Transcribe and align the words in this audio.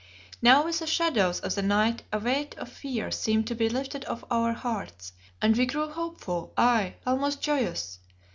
Now 0.41 0.65
with 0.65 0.79
the 0.79 0.87
shadows 0.87 1.41
of 1.41 1.53
the 1.53 1.61
night 1.61 2.01
a 2.11 2.17
weight 2.17 2.57
of 2.57 2.69
fear 2.71 3.11
seemed 3.11 3.45
to 3.45 3.53
be 3.53 3.69
lifted 3.69 4.03
off 4.05 4.23
our 4.31 4.51
hearts 4.53 5.13
and 5.39 5.55
we 5.55 5.67
grew 5.67 5.89
hopeful, 5.91 6.53
aye, 6.57 6.95
almost 7.05 7.39
joyous. 7.39 7.99